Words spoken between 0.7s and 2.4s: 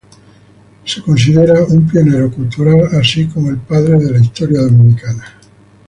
Es considerado un pionero